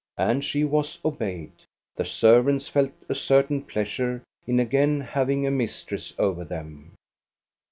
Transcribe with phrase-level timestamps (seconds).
[0.17, 1.51] And she was obeyed.
[1.95, 6.95] The servants felt a certain pleasure in again having a mistress over them.